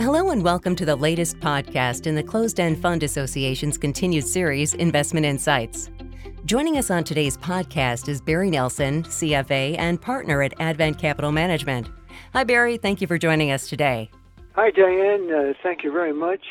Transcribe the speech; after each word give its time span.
Hello 0.00 0.30
and 0.30 0.44
welcome 0.44 0.76
to 0.76 0.86
the 0.86 0.94
latest 0.94 1.40
podcast 1.40 2.06
in 2.06 2.14
the 2.14 2.22
Closed 2.22 2.60
End 2.60 2.80
Fund 2.80 3.02
Association's 3.02 3.76
continued 3.76 4.24
series, 4.24 4.74
Investment 4.74 5.26
Insights. 5.26 5.90
Joining 6.44 6.78
us 6.78 6.88
on 6.88 7.02
today's 7.02 7.36
podcast 7.36 8.08
is 8.08 8.20
Barry 8.20 8.48
Nelson, 8.48 9.02
CFA 9.02 9.76
and 9.76 10.00
partner 10.00 10.40
at 10.40 10.54
Advent 10.60 10.98
Capital 11.00 11.32
Management. 11.32 11.90
Hi, 12.32 12.44
Barry. 12.44 12.76
Thank 12.76 13.00
you 13.00 13.08
for 13.08 13.18
joining 13.18 13.50
us 13.50 13.68
today. 13.68 14.08
Hi, 14.54 14.70
Diane. 14.70 15.32
Uh, 15.32 15.52
thank 15.64 15.82
you 15.82 15.90
very 15.90 16.12
much. 16.12 16.42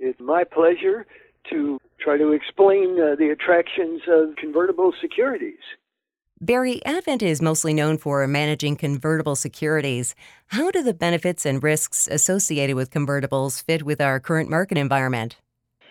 It's 0.00 0.18
my 0.18 0.42
pleasure 0.44 1.04
to 1.50 1.78
try 2.00 2.16
to 2.16 2.32
explain 2.32 2.98
uh, 2.98 3.16
the 3.16 3.28
attractions 3.28 4.00
of 4.08 4.36
convertible 4.36 4.94
securities. 4.98 5.60
Barry, 6.44 6.84
Advent 6.84 7.22
is 7.22 7.40
mostly 7.40 7.72
known 7.72 7.96
for 7.96 8.26
managing 8.26 8.76
convertible 8.76 9.34
securities. 9.34 10.14
How 10.48 10.70
do 10.70 10.82
the 10.82 10.92
benefits 10.92 11.46
and 11.46 11.62
risks 11.62 12.06
associated 12.06 12.76
with 12.76 12.90
convertibles 12.90 13.62
fit 13.62 13.82
with 13.82 13.98
our 13.98 14.20
current 14.20 14.50
market 14.50 14.76
environment? 14.76 15.36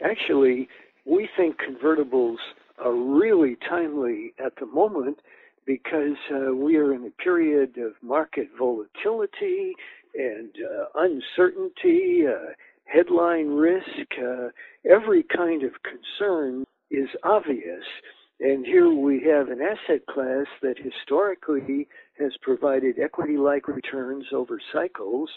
Actually, 0.05 0.70
we 1.05 1.28
think 1.36 1.55
convertibles 1.58 2.36
are 2.78 2.94
really 2.94 3.58
timely 3.68 4.36
at 4.38 4.54
the 4.59 4.68
moment 4.68 5.18
because 5.66 6.18
uh, 6.31 6.54
we 6.54 6.78
are 6.78 6.94
in 6.94 7.04
a 7.08 7.23
period 7.23 7.80
of 7.80 7.94
market 8.04 8.48
volatility 8.56 9.73
and 10.14 10.52
uh, 10.62 10.86
uncertainty, 10.94 12.26
uh, 12.28 12.54
headline 12.86 13.48
risk. 13.48 14.06
Uh, 14.22 14.50
every 14.88 15.23
kind 15.36 15.64
of 15.64 15.72
concern 15.81 16.64
is 16.92 17.09
obvious. 17.23 17.86
And 18.44 18.66
here 18.66 18.90
we 18.90 19.22
have 19.22 19.48
an 19.48 19.62
asset 19.62 20.06
class 20.06 20.48
that 20.62 20.78
historically 20.78 21.88
has 22.20 22.36
provided 22.42 23.00
equity 23.00 23.38
like 23.38 23.70
returns 23.70 24.26
over 24.34 24.60
cycles, 24.74 25.30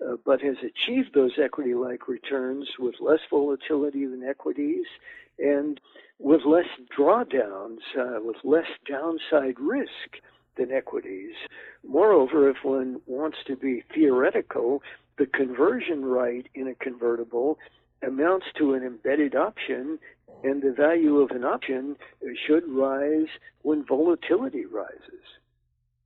uh, 0.00 0.16
but 0.24 0.40
has 0.40 0.56
achieved 0.62 1.12
those 1.12 1.32
equity 1.38 1.74
like 1.74 2.08
returns 2.08 2.66
with 2.78 2.94
less 3.00 3.20
volatility 3.28 4.06
than 4.06 4.24
equities 4.24 4.86
and 5.38 5.78
with 6.18 6.46
less 6.46 6.64
drawdowns, 6.96 7.80
uh, 7.98 8.20
with 8.22 8.36
less 8.44 8.68
downside 8.88 9.60
risk 9.60 10.22
than 10.56 10.72
equities. 10.72 11.34
Moreover, 11.86 12.48
if 12.48 12.64
one 12.64 13.02
wants 13.04 13.36
to 13.46 13.56
be 13.56 13.84
theoretical, 13.92 14.82
the 15.18 15.26
conversion 15.26 16.02
right 16.02 16.46
in 16.54 16.68
a 16.68 16.74
convertible 16.74 17.58
amounts 18.02 18.46
to 18.56 18.72
an 18.72 18.82
embedded 18.82 19.34
option, 19.34 19.98
and 20.44 20.62
the 20.62 20.72
value 20.72 21.18
of 21.20 21.30
an 21.30 21.42
option 21.42 21.96
should 22.46 22.64
rise 22.68 23.28
when 23.62 23.84
volatility 23.84 24.66
rises. 24.66 25.24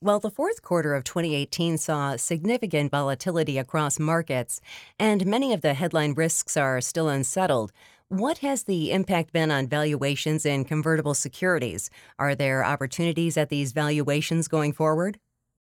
Well, 0.01 0.21
the 0.21 0.31
fourth 0.31 0.63
quarter 0.63 0.95
of 0.95 1.03
2018 1.03 1.77
saw 1.77 2.15
significant 2.15 2.93
volatility 2.93 3.59
across 3.59 3.99
markets, 3.99 4.61
and 4.97 5.27
many 5.27 5.53
of 5.53 5.61
the 5.61 5.75
headline 5.75 6.15
risks 6.15 6.57
are 6.57 6.81
still 6.81 7.09
unsettled. 7.09 7.73
What 8.07 8.39
has 8.39 8.63
the 8.63 8.93
impact 8.93 9.33
been 9.33 9.51
on 9.51 9.67
valuations 9.67 10.47
in 10.47 10.65
convertible 10.65 11.15
securities? 11.15 11.91
Are 12.17 12.37
there 12.37 12.65
opportunities 12.65 13.37
at 13.37 13.49
these 13.49 13.73
valuations 13.73 14.47
going 14.47 14.73
forward? 14.73 15.19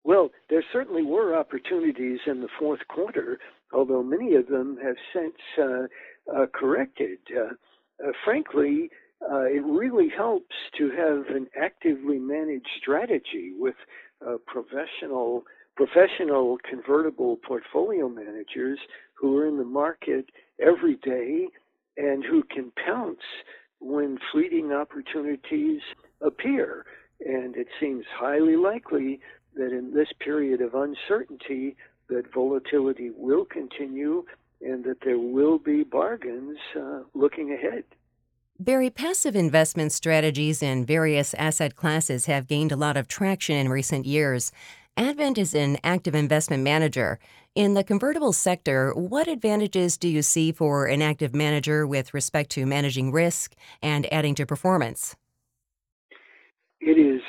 Well, 0.03 0.31
there 0.49 0.63
certainly 0.73 1.03
were 1.03 1.37
opportunities 1.37 2.19
in 2.27 2.41
the 2.41 2.49
fourth 2.59 2.81
quarter, 2.89 3.39
although 3.71 4.03
many 4.03 4.35
of 4.35 4.47
them 4.47 4.77
have 4.83 4.97
since 5.13 5.35
uh, 5.57 5.87
uh, 6.35 6.47
corrected. 6.53 7.19
Uh, 7.31 7.53
uh 8.03 8.11
frankly, 8.23 8.89
uh, 9.21 9.43
it 9.43 9.63
really 9.65 10.09
helps 10.15 10.55
to 10.77 10.89
have 10.91 11.35
an 11.35 11.47
actively 11.61 12.19
managed 12.19 12.69
strategy 12.81 13.53
with 13.57 13.75
uh, 14.25 14.35
professional 14.47 15.43
professional 15.75 16.57
convertible 16.69 17.37
portfolio 17.37 18.09
managers 18.09 18.77
who 19.13 19.37
are 19.37 19.47
in 19.47 19.57
the 19.57 19.63
market 19.63 20.25
every 20.59 20.95
day 20.97 21.47
and 21.95 22.23
who 22.25 22.43
can 22.43 22.69
pounce 22.85 23.23
when 23.79 24.17
fleeting 24.31 24.73
opportunities 24.73 25.79
appear. 26.21 26.85
And 27.25 27.55
it 27.55 27.67
seems 27.79 28.03
highly 28.13 28.57
likely 28.57 29.21
that 29.55 29.71
in 29.71 29.93
this 29.93 30.09
period 30.19 30.61
of 30.61 30.75
uncertainty 30.75 31.77
that 32.09 32.33
volatility 32.33 33.11
will 33.15 33.45
continue 33.45 34.25
and 34.61 34.83
that 34.83 35.01
there 35.03 35.19
will 35.19 35.57
be 35.57 35.83
bargains 35.83 36.57
uh, 36.75 37.01
looking 37.13 37.53
ahead. 37.53 37.83
Barry, 38.59 38.89
passive 38.89 39.37
investment 39.37 39.93
strategies 39.93 40.61
in 40.61 40.85
various 40.85 41.33
asset 41.35 41.75
classes 41.77 42.25
have 42.25 42.47
gained 42.47 42.73
a 42.73 42.75
lot 42.75 42.97
of 42.97 43.07
traction 43.07 43.55
in 43.55 43.69
recent 43.69 44.05
years. 44.05 44.51
Advent 44.97 45.37
is 45.37 45.55
an 45.55 45.77
active 45.81 46.13
investment 46.13 46.61
manager. 46.61 47.19
In 47.55 47.73
the 47.73 47.85
convertible 47.85 48.33
sector, 48.33 48.93
what 48.93 49.29
advantages 49.29 49.97
do 49.97 50.09
you 50.09 50.21
see 50.21 50.51
for 50.51 50.87
an 50.87 51.01
active 51.01 51.33
manager 51.33 51.87
with 51.87 52.13
respect 52.13 52.49
to 52.51 52.65
managing 52.65 53.13
risk 53.13 53.55
and 53.81 54.11
adding 54.13 54.35
to 54.35 54.45
performance? 54.45 55.15
It 56.81 56.97
is 56.97 57.21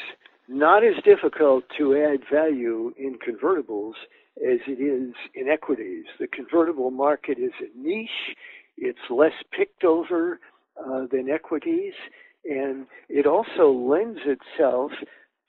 not 0.49 0.83
as 0.83 0.95
difficult 1.05 1.63
to 1.79 1.97
add 1.97 2.23
value 2.29 2.93
in 2.99 3.19
convertibles 3.19 3.95
as 4.39 4.61
it 4.67 4.81
is 4.81 5.15
in 5.35 5.49
equities. 5.49 6.05
The 6.19 6.27
convertible 6.27 6.91
market 6.91 7.39
is 7.39 7.53
a 7.61 7.79
niche, 7.79 8.37
it's 8.77 8.99
less 9.11 9.33
picked 9.57 9.85
over 9.85 10.41
uh, 10.79 11.07
than 11.11 11.29
equities, 11.29 11.93
and 12.45 12.87
it 13.09 13.27
also 13.27 13.71
lends 13.71 14.21
itself 14.25 14.93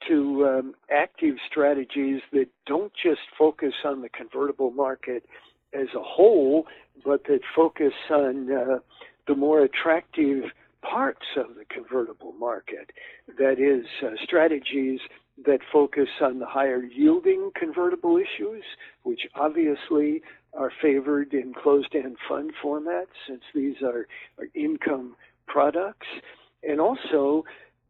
to 0.08 0.46
um, 0.46 0.74
active 0.90 1.36
strategies 1.48 2.20
that 2.32 2.48
don't 2.66 2.92
just 3.02 3.20
focus 3.38 3.72
on 3.84 4.02
the 4.02 4.08
convertible 4.08 4.70
market 4.70 5.24
as 5.72 5.88
a 5.96 6.02
whole, 6.02 6.66
but 7.04 7.24
that 7.24 7.40
focus 7.54 7.92
on 8.10 8.52
uh, 8.52 8.78
the 9.26 9.34
more 9.34 9.62
attractive 9.62 10.44
parts 10.82 11.26
of 11.36 11.54
the 11.54 11.64
convertible 11.64 12.32
market. 12.32 12.90
That 13.38 13.58
is, 13.58 13.86
uh, 14.04 14.16
strategies 14.22 15.00
that 15.44 15.60
focus 15.72 16.08
on 16.20 16.38
the 16.38 16.46
higher 16.46 16.82
yielding 16.82 17.50
convertible 17.58 18.16
issues, 18.18 18.64
which 19.02 19.22
obviously 19.34 20.22
are 20.54 20.72
favored 20.82 21.32
in 21.32 21.54
closed 21.54 21.94
end 21.94 22.16
fund 22.28 22.52
formats 22.62 23.06
since 23.26 23.42
these 23.54 23.76
are, 23.82 24.06
are 24.38 24.48
income 24.54 25.16
products, 25.46 26.06
and 26.62 26.80
also 26.80 27.44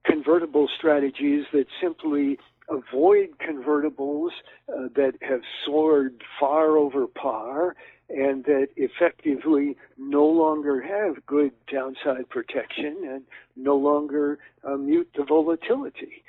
convertible 0.04 0.68
strategies 0.76 1.44
that 1.52 1.66
simply 1.80 2.38
avoid 2.68 3.30
convertibles 3.38 4.30
uh, 4.68 4.88
that 4.94 5.12
have 5.20 5.40
soared 5.66 6.22
far 6.38 6.76
over 6.76 7.06
par 7.06 7.74
and 8.08 8.44
that 8.44 8.68
effectively 8.76 9.76
no 9.98 10.24
longer 10.24 10.80
have 10.82 11.24
good 11.26 11.52
downside 11.72 12.28
protection 12.28 12.96
and 13.08 13.22
no 13.56 13.76
longer 13.76 14.38
uh, 14.64 14.76
mute 14.76 15.08
the 15.16 15.24
volatility. 15.24 16.22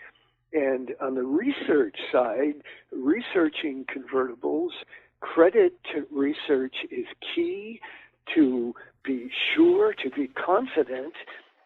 And 0.53 0.91
on 1.01 1.15
the 1.15 1.23
research 1.23 1.97
side, 2.11 2.61
researching 2.91 3.85
convertibles, 3.85 4.69
credit 5.19 5.73
research 6.11 6.75
is 6.91 7.05
key 7.35 7.79
to 8.35 8.73
be 9.03 9.29
sure, 9.55 9.93
to 9.93 10.09
be 10.11 10.27
confident 10.27 11.13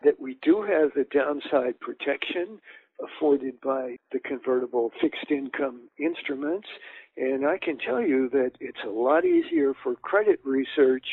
that 0.04 0.20
we 0.20 0.38
do 0.42 0.62
have 0.62 0.92
the 0.96 1.06
downside 1.12 1.80
protection 1.80 2.60
afforded 3.04 3.60
by 3.62 3.98
the 4.12 4.20
convertible 4.20 4.92
fixed 5.02 5.30
income 5.30 5.82
instruments. 6.00 6.68
And 7.18 7.46
I 7.46 7.58
can 7.58 7.78
tell 7.78 8.02
you 8.02 8.30
that 8.30 8.52
it's 8.60 8.84
a 8.86 8.90
lot 8.90 9.26
easier 9.26 9.74
for 9.84 9.96
credit 9.96 10.40
research 10.44 11.06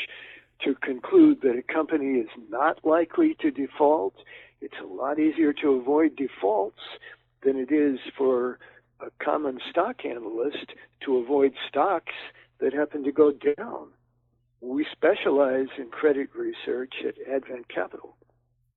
to 0.65 0.75
conclude 0.77 1.41
that 1.43 1.56
a 1.56 1.73
company 1.73 2.19
is 2.21 2.29
not 2.49 2.85
likely 2.85 3.37
to 3.41 3.51
default. 3.51 4.15
It's 4.61 4.75
a 4.83 4.87
lot 4.87 5.19
easier 5.19 5.53
to 5.55 5.73
avoid 5.73 6.17
defaults 6.17 6.81
than 7.44 7.56
it 7.56 7.71
is 7.72 7.99
for 8.16 8.59
a 9.00 9.10
common 9.22 9.59
stock 9.71 10.05
analyst 10.05 10.72
to 11.05 11.19
avoid 11.19 11.53
stocks 11.69 12.15
that 12.60 12.72
happen 12.72 13.05
to 13.05 13.12
go 13.12 13.32
down. 13.32 13.88
We 14.61 14.87
specialize 14.91 15.69
in 15.79 15.88
credit 15.91 16.31
research 16.35 16.94
at 17.06 17.14
Advent 17.31 17.69
Capital. 17.69 18.17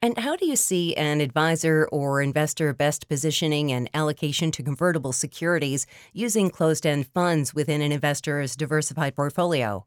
And 0.01 0.17
how 0.19 0.35
do 0.35 0.45
you 0.45 0.55
see 0.55 0.95
an 0.95 1.21
advisor 1.21 1.87
or 1.91 2.21
investor 2.21 2.71
best 2.71 3.07
positioning 3.07 3.71
an 3.71 3.89
allocation 3.93 4.51
to 4.51 4.61
convertible 4.61 5.11
securities 5.11 5.87
using 6.13 6.51
closed 6.51 6.85
end 6.85 7.07
funds 7.07 7.55
within 7.55 7.81
an 7.81 7.91
investor's 7.91 8.55
diversified 8.55 9.15
portfolio? 9.15 9.85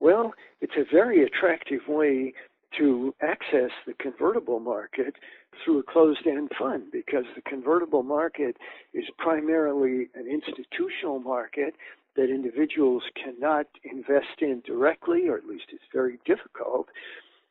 Well, 0.00 0.34
it's 0.60 0.74
a 0.76 0.84
very 0.92 1.24
attractive 1.24 1.80
way 1.88 2.34
to 2.78 3.14
access 3.20 3.70
the 3.86 3.94
convertible 3.94 4.60
market 4.60 5.14
through 5.64 5.80
a 5.80 5.82
closed 5.82 6.26
end 6.26 6.50
fund 6.58 6.84
because 6.92 7.24
the 7.34 7.42
convertible 7.42 8.02
market 8.02 8.56
is 8.94 9.04
primarily 9.18 10.08
an 10.14 10.26
institutional 10.28 11.18
market 11.18 11.74
that 12.16 12.30
individuals 12.30 13.02
cannot 13.22 13.66
invest 13.84 14.40
in 14.40 14.62
directly, 14.66 15.28
or 15.28 15.36
at 15.36 15.46
least 15.46 15.66
it's 15.72 15.84
very 15.92 16.18
difficult. 16.24 16.88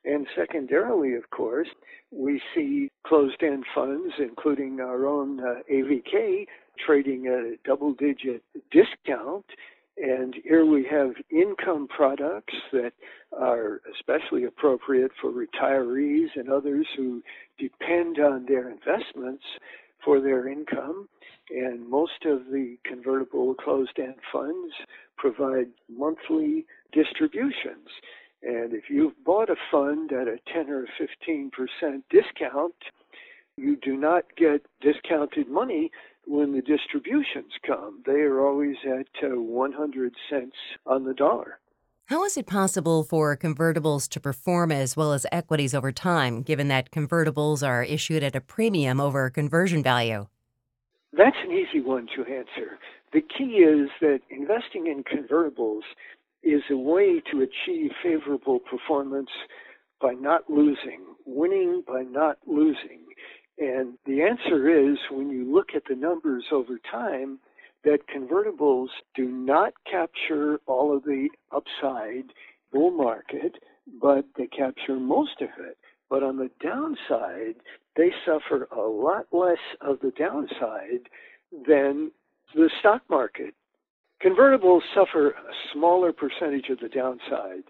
And 0.06 0.28
secondarily, 0.36 1.16
of 1.16 1.30
course, 1.32 1.68
we 2.12 2.42
see 2.56 2.90
closed 3.06 3.42
end 3.42 3.66
funds, 3.76 4.14
including 4.20 4.80
our 4.80 5.06
own 5.06 5.40
uh, 5.40 5.56
AVK, 5.72 6.46
trading 6.86 7.28
at 7.28 7.40
a 7.40 7.56
double 7.66 7.94
digit 7.94 8.44
discount. 8.72 9.46
And 9.98 10.36
here 10.44 10.66
we 10.66 10.86
have 10.92 11.14
income 11.32 11.88
products 11.88 12.54
that 12.72 12.94
are 13.36 13.82
especially 13.96 14.44
appropriate 14.44 15.12
for 15.20 15.32
retirees 15.32 16.28
and 16.36 16.50
others 16.50 16.86
who 16.96 17.24
depend 17.58 18.20
on 18.20 18.46
their 18.46 18.70
investments 18.70 19.44
for 20.06 20.22
their 20.22 20.48
income. 20.48 21.10
And 21.50 21.90
most 21.90 22.26
of 22.26 22.46
the 22.52 22.78
convertible 22.84 23.56
closed 23.56 23.98
end 23.98 24.16
funds 24.32 24.74
provide 25.18 25.68
monthly 25.90 26.66
distributions. 26.92 27.88
And 28.44 28.74
if 28.74 28.90
you've 28.90 29.24
bought 29.26 29.50
a 29.50 29.56
fund 29.72 30.12
at 30.12 30.28
a 30.28 30.38
10 30.54 30.70
or 30.70 30.88
15% 31.02 31.50
discount, 32.12 32.76
you 33.56 33.76
do 33.78 33.98
not 33.98 34.26
get 34.38 34.62
discounted 34.80 35.50
money 35.50 35.92
when 36.28 36.52
the 36.54 36.62
distributions 36.62 37.54
come. 37.66 38.04
They 38.06 38.22
are 38.22 38.46
always 38.46 38.76
at 38.86 39.08
uh, 39.24 39.40
100 39.40 40.14
cents 40.30 40.56
on 40.86 41.06
the 41.06 41.14
dollar. 41.14 41.60
How 42.08 42.24
is 42.24 42.38
it 42.38 42.48
possible 42.48 43.04
for 43.04 43.36
convertibles 43.36 44.08
to 44.10 44.20
perform 44.20 44.72
as 44.72 44.96
well 44.96 45.12
as 45.14 45.26
equities 45.32 45.74
over 45.74 45.92
time, 45.92 46.42
given 46.42 46.68
that 46.70 46.92
convertibles 46.92 47.68
are 47.68 47.84
issued 47.84 48.24
at 48.24 48.36
a 48.36 48.42
premium 48.42 49.02
over 49.02 49.30
conversion 49.30 49.84
value? 49.84 50.28
That's 51.12 51.36
an 51.44 51.52
easy 51.52 51.82
one 51.82 52.08
to 52.16 52.22
answer. 52.22 52.80
The 53.14 53.22
key 53.22 53.64
is 53.64 53.90
that 54.02 54.20
investing 54.30 54.88
in 54.88 55.04
convertibles 55.04 55.82
is 56.44 56.62
a 56.70 56.78
way 56.78 57.22
to 57.32 57.42
achieve 57.42 57.92
favorable 58.04 58.60
performance 58.60 59.30
by 60.02 60.14
not 60.14 60.50
losing, 60.50 61.02
winning 61.26 61.84
by 61.88 62.04
not 62.04 62.38
losing. 62.46 63.07
And 63.60 63.98
the 64.06 64.22
answer 64.22 64.92
is 64.92 64.98
when 65.10 65.30
you 65.30 65.52
look 65.52 65.70
at 65.76 65.84
the 65.90 65.96
numbers 65.96 66.46
over 66.52 66.80
time, 66.92 67.40
that 67.84 68.08
convertibles 68.14 68.90
do 69.16 69.26
not 69.26 69.74
capture 69.90 70.60
all 70.68 70.96
of 70.96 71.04
the 71.04 71.30
upside 71.52 72.34
bull 72.72 72.92
market, 72.92 73.56
but 74.02 74.26
they 74.38 74.48
capture 74.48 74.98
most 74.98 75.42
of 75.42 75.50
it. 75.60 75.78
But 76.10 76.24
on 76.24 76.38
the 76.38 76.50
downside, 76.62 77.56
they 77.96 78.12
suffer 78.26 78.68
a 78.76 78.82
lot 78.82 79.28
less 79.32 79.58
of 79.82 80.00
the 80.02 80.12
downside 80.12 81.10
than 81.68 82.12
the 82.54 82.70
stock 82.80 83.02
market. 83.10 83.54
Convertibles 84.24 84.82
suffer 84.94 85.30
a 85.30 85.54
smaller 85.74 86.12
percentage 86.12 86.70
of 86.70 86.80
the 86.80 86.90
downside 86.90 87.64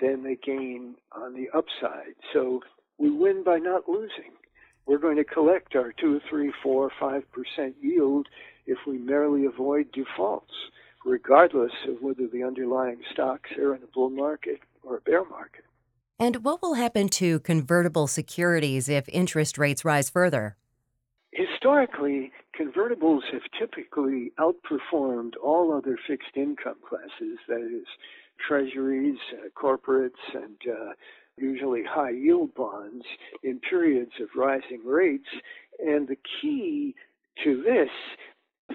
than 0.00 0.22
they 0.22 0.36
gain 0.36 0.94
on 1.12 1.34
the 1.34 1.48
upside. 1.56 2.14
So 2.32 2.60
we 2.98 3.10
win 3.10 3.44
by 3.44 3.58
not 3.58 3.88
losing. 3.88 4.32
We're 4.90 4.98
going 4.98 5.18
to 5.18 5.24
collect 5.24 5.76
our 5.76 5.92
two, 5.92 6.20
three, 6.28 6.52
four, 6.64 6.90
five 6.98 7.22
percent 7.30 7.76
yield 7.80 8.26
if 8.66 8.76
we 8.88 8.98
merely 8.98 9.46
avoid 9.46 9.92
defaults, 9.92 10.52
regardless 11.06 11.70
of 11.86 12.02
whether 12.02 12.26
the 12.26 12.42
underlying 12.42 12.98
stocks 13.12 13.50
are 13.56 13.76
in 13.76 13.84
a 13.84 13.86
bull 13.94 14.10
market 14.10 14.58
or 14.82 14.96
a 14.96 15.00
bear 15.02 15.24
market. 15.24 15.62
And 16.18 16.44
what 16.44 16.60
will 16.60 16.74
happen 16.74 17.08
to 17.10 17.38
convertible 17.38 18.08
securities 18.08 18.88
if 18.88 19.08
interest 19.10 19.58
rates 19.58 19.84
rise 19.84 20.10
further? 20.10 20.56
Historically, 21.30 22.32
convertibles 22.58 23.20
have 23.32 23.42
typically 23.56 24.32
outperformed 24.40 25.34
all 25.40 25.72
other 25.72 25.96
fixed 26.04 26.36
income 26.36 26.78
classes, 26.84 27.38
that 27.46 27.60
is, 27.60 27.86
treasuries, 28.44 29.18
uh, 29.34 29.50
corporates, 29.56 30.10
and 30.34 30.56
uh, 30.68 30.92
usually 31.40 31.82
high 31.88 32.10
yield 32.10 32.54
bonds 32.54 33.04
in 33.42 33.60
periods 33.60 34.12
of 34.20 34.28
rising 34.36 34.82
rates. 34.84 35.28
And 35.78 36.06
the 36.06 36.18
key 36.40 36.94
to 37.44 37.62
this 37.62 37.90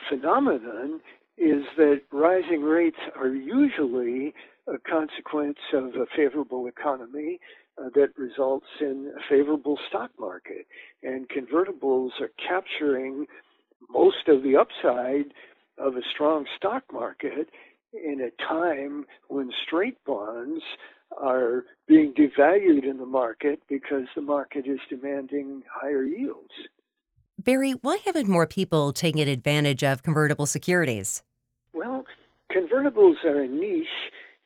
phenomenon 0.09 1.01
is 1.37 1.63
that 1.77 2.01
rising 2.11 2.61
rates 2.61 2.97
are 3.15 3.27
usually 3.27 4.33
a 4.67 4.77
consequence 4.89 5.59
of 5.73 5.95
a 5.95 6.05
favorable 6.15 6.67
economy 6.67 7.39
uh, 7.77 7.89
that 7.93 8.17
results 8.17 8.65
in 8.79 9.11
a 9.15 9.21
favorable 9.29 9.77
stock 9.89 10.11
market. 10.19 10.65
And 11.03 11.27
convertibles 11.29 12.11
are 12.21 12.31
capturing 12.47 13.25
most 13.89 14.27
of 14.27 14.43
the 14.43 14.55
upside 14.55 15.33
of 15.77 15.95
a 15.95 16.01
strong 16.13 16.45
stock 16.57 16.83
market 16.91 17.49
in 17.93 18.21
a 18.21 18.43
time 18.43 19.05
when 19.27 19.51
straight 19.65 20.03
bonds 20.05 20.63
are 21.17 21.65
being 21.87 22.13
devalued 22.13 22.89
in 22.89 22.97
the 22.97 23.05
market 23.05 23.61
because 23.69 24.07
the 24.15 24.21
market 24.21 24.65
is 24.67 24.79
demanding 24.89 25.63
higher 25.71 26.03
yields. 26.03 26.51
Barry, 27.37 27.71
why 27.71 27.99
haven't 28.05 28.27
more 28.27 28.47
people 28.47 28.91
taken 28.93 29.27
advantage 29.27 29.83
of 29.83 30.03
convertible 30.03 30.45
securities? 30.45 31.21
Well, 31.73 32.05
convertibles 32.51 33.23
are 33.23 33.41
a 33.41 33.47
niche, 33.47 33.87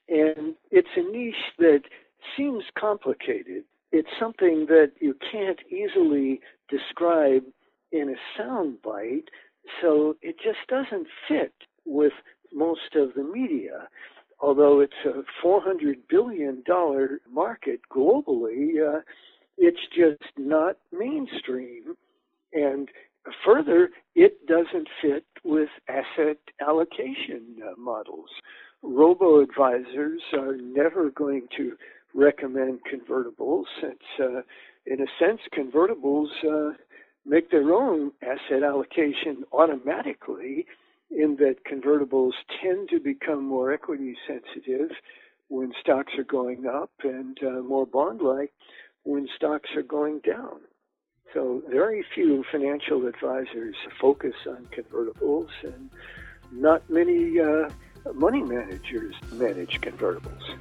and 0.09 0.55
it's 0.71 0.89
a 0.95 1.11
niche 1.11 1.35
that 1.59 1.83
seems 2.35 2.63
complicated. 2.77 3.63
It's 3.91 4.09
something 4.19 4.65
that 4.67 4.91
you 4.99 5.15
can't 5.31 5.59
easily 5.69 6.41
describe 6.69 7.43
in 7.91 8.09
a 8.09 8.37
sound 8.37 8.81
bite, 8.81 9.29
so 9.81 10.15
it 10.21 10.35
just 10.43 10.59
doesn't 10.67 11.07
fit 11.27 11.53
with 11.85 12.13
most 12.53 12.95
of 12.95 13.13
the 13.15 13.23
media. 13.23 13.87
Although 14.41 14.79
it's 14.79 14.93
a 15.05 15.23
$400 15.45 15.95
billion 16.09 16.63
market 17.31 17.81
globally, 17.91 18.75
uh, 18.81 19.01
it's 19.57 19.79
just 19.95 20.31
not 20.37 20.77
mainstream. 20.91 21.95
And 22.53 22.89
further, 23.45 23.89
it 24.15 24.45
doesn't 24.47 24.87
fit 25.01 25.25
with 25.43 25.69
asset 25.87 26.37
allocation 26.65 27.57
uh, 27.63 27.79
models. 27.79 28.29
Robo 28.81 29.41
advisors 29.41 30.21
are 30.33 30.55
never 30.55 31.09
going 31.09 31.47
to 31.57 31.73
recommend 32.15 32.79
convertibles 32.91 33.65
since, 33.81 33.99
uh, 34.19 34.41
in 34.85 35.01
a 35.01 35.05
sense, 35.19 35.41
convertibles 35.55 36.27
uh, 36.49 36.73
make 37.25 37.51
their 37.51 37.73
own 37.73 38.11
asset 38.23 38.63
allocation 38.63 39.43
automatically, 39.51 40.65
in 41.11 41.35
that 41.37 41.65
convertibles 41.65 42.33
tend 42.61 42.89
to 42.89 42.99
become 42.99 43.43
more 43.43 43.71
equity 43.73 44.15
sensitive 44.27 44.91
when 45.47 45.73
stocks 45.81 46.13
are 46.17 46.23
going 46.23 46.67
up 46.67 46.91
and 47.03 47.37
uh, 47.43 47.61
more 47.61 47.85
bond 47.85 48.21
like 48.21 48.53
when 49.03 49.27
stocks 49.35 49.69
are 49.75 49.81
going 49.83 50.19
down. 50.19 50.59
So 51.33 51.61
very 51.69 52.03
few 52.15 52.43
financial 52.51 53.05
advisors 53.05 53.75
focus 54.01 54.33
on 54.47 54.67
convertibles, 54.75 55.49
and 55.63 55.89
not 56.51 56.87
many 56.89 57.39
uh, 57.39 57.69
money 58.13 58.41
managers 58.41 59.15
manage 59.33 59.79
convertibles. 59.81 60.57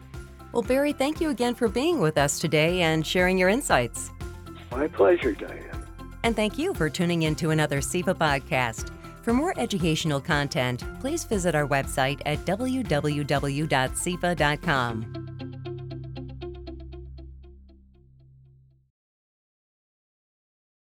Well, 0.52 0.62
Barry, 0.62 0.92
thank 0.92 1.20
you 1.20 1.30
again 1.30 1.54
for 1.54 1.68
being 1.68 2.00
with 2.00 2.18
us 2.18 2.38
today 2.38 2.82
and 2.82 3.06
sharing 3.06 3.38
your 3.38 3.48
insights. 3.48 4.10
My 4.70 4.88
pleasure, 4.88 5.32
Diane. 5.32 5.64
And 6.22 6.36
thank 6.36 6.58
you 6.58 6.74
for 6.74 6.90
tuning 6.90 7.22
in 7.22 7.34
to 7.36 7.50
another 7.50 7.80
CEFA 7.80 8.14
podcast. 8.14 8.90
For 9.28 9.34
more 9.34 9.52
educational 9.58 10.22
content, 10.22 10.84
please 11.00 11.24
visit 11.24 11.54
our 11.54 11.68
website 11.68 12.22
at 12.24 12.38
www.cefa.com. 12.46 15.17